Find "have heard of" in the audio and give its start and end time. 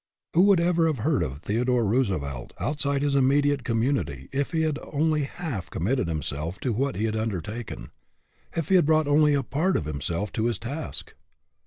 0.87-1.43